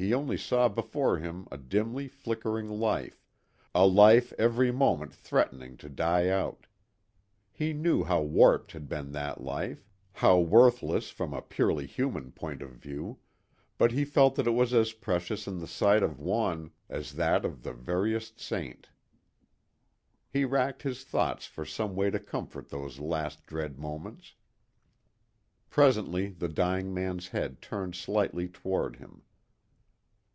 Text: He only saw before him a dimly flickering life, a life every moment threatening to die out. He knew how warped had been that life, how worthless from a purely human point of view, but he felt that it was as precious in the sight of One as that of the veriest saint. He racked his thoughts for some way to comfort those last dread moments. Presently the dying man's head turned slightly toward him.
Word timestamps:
He 0.00 0.14
only 0.14 0.36
saw 0.36 0.68
before 0.68 1.18
him 1.18 1.48
a 1.50 1.56
dimly 1.58 2.06
flickering 2.06 2.68
life, 2.68 3.26
a 3.74 3.84
life 3.84 4.32
every 4.38 4.70
moment 4.70 5.12
threatening 5.12 5.76
to 5.78 5.88
die 5.88 6.28
out. 6.28 6.68
He 7.50 7.72
knew 7.72 8.04
how 8.04 8.22
warped 8.22 8.70
had 8.70 8.88
been 8.88 9.10
that 9.10 9.40
life, 9.40 9.88
how 10.12 10.38
worthless 10.38 11.10
from 11.10 11.34
a 11.34 11.42
purely 11.42 11.84
human 11.84 12.30
point 12.30 12.62
of 12.62 12.70
view, 12.74 13.18
but 13.76 13.90
he 13.90 14.04
felt 14.04 14.36
that 14.36 14.46
it 14.46 14.52
was 14.52 14.72
as 14.72 14.92
precious 14.92 15.48
in 15.48 15.58
the 15.58 15.66
sight 15.66 16.04
of 16.04 16.20
One 16.20 16.70
as 16.88 17.14
that 17.14 17.44
of 17.44 17.64
the 17.64 17.72
veriest 17.72 18.38
saint. 18.38 18.90
He 20.30 20.44
racked 20.44 20.82
his 20.84 21.02
thoughts 21.02 21.44
for 21.46 21.64
some 21.64 21.96
way 21.96 22.08
to 22.10 22.20
comfort 22.20 22.68
those 22.68 23.00
last 23.00 23.46
dread 23.46 23.80
moments. 23.80 24.36
Presently 25.70 26.28
the 26.28 26.48
dying 26.48 26.94
man's 26.94 27.26
head 27.30 27.60
turned 27.60 27.96
slightly 27.96 28.46
toward 28.46 28.94
him. 28.94 29.22